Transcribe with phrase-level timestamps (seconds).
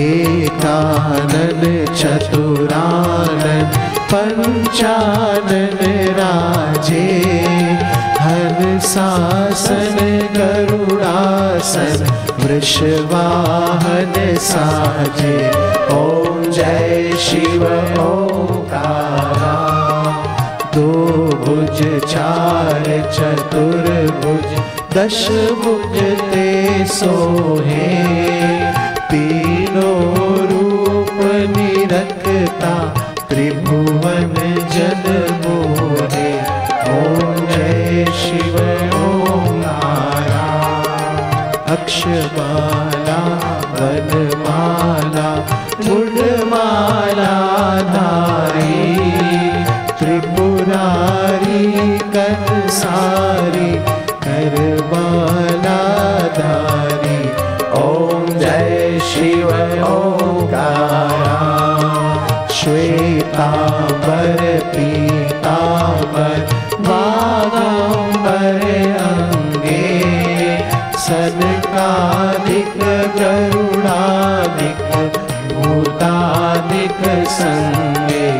[0.00, 1.62] एकानन,
[2.00, 3.70] चतुरानन
[4.12, 5.78] पञ्चानन
[6.18, 7.49] राजे
[8.90, 9.98] हंसासन
[10.36, 12.02] गरुडासन
[12.40, 15.36] वृषवाहन साजे।
[15.92, 17.64] ॐ जय शिव,
[18.02, 19.54] ओकारा।
[20.74, 20.88] दो
[21.44, 24.58] भुज, चार चतुर्भुज
[24.96, 25.28] दश
[25.64, 26.02] भुज
[26.32, 27.90] ते सोहे।
[41.80, 43.18] अक्षमाला
[43.74, 45.28] वनमाला
[45.84, 47.34] मुंडमाला
[47.94, 48.74] धारी,
[50.00, 51.62] त्रिपुरारी
[52.14, 53.70] कंसारी
[54.26, 55.78] करबाला
[56.38, 57.20] धारी।
[57.82, 59.48] ओम जय शिव
[59.88, 61.38] ओंकारा,
[62.60, 64.38] श्वेतांबर,
[64.74, 66.38] पीतांबर
[66.88, 68.60] बागंबर
[69.06, 69.88] अंगे
[71.70, 72.76] सनकादिक
[73.16, 74.78] गरुडादिक
[75.54, 78.30] भूतादिक संगे।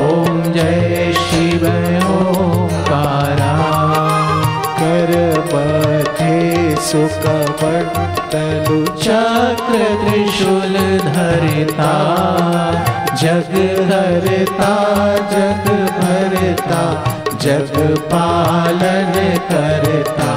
[0.00, 1.66] ओम जय शिव,
[2.10, 3.56] ओंकारा।
[4.78, 6.36] करपथे
[6.76, 10.74] सुकपट्टलु चक्र त्रिशूल
[11.12, 11.92] धरता।
[13.14, 13.52] जग
[13.90, 14.72] हरता,
[15.16, 15.66] जग
[16.00, 16.82] भरता,
[17.34, 20.30] जग पालन करता।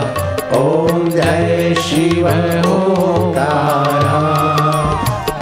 [0.57, 2.27] ओम जय शिव
[2.69, 4.19] ओंकारा।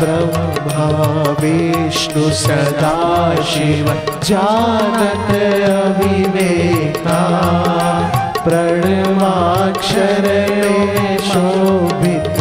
[0.02, 0.88] ब्रह्मा
[1.32, 3.86] विष्णु सदा शिव
[4.24, 5.30] जानत
[5.70, 7.22] अविवेका।
[8.44, 10.26] प्रणवाक्षर
[11.20, 12.38] शोभित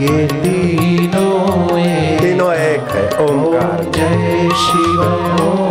[0.00, 5.61] ये तीनों एक। तीनों एक है ओमकार ओम जय शिव ओंकारा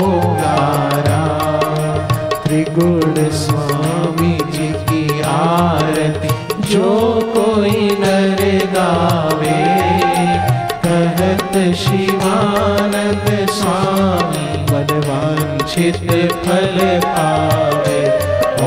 [11.53, 15.97] कहत शिवानंद स्वामी मनवांछित
[16.43, 18.01] फल पावे।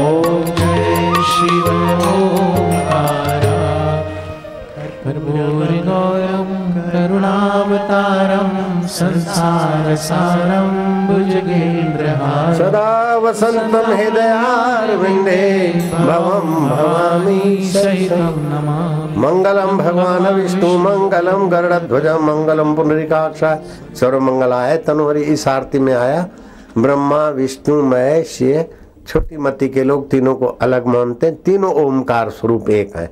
[0.00, 1.66] ओम जय शिव
[2.08, 3.60] ओंकारा
[6.92, 8.50] करुणावतारम
[8.96, 10.70] संसार सारम
[11.06, 11.83] भुजगेन्द्रहारं
[12.56, 15.42] सदा वसंतम हृदयारविंदे
[15.90, 23.44] भवम भवामी सहितं नमामि। मंगलम भगवान विष्णु मंगलम गरुड़ध्वज मंगलम पुनरिकाक्ष
[24.00, 26.26] सर्व मंगलाय तनुहरि इस आरती में आया।
[26.78, 28.68] ब्रह्मा विष्णु महेश ये
[29.08, 33.10] छोटी मती के लोग तीनों को अलग मानते हैं। तीनों ओमकार स्वरूप एक है।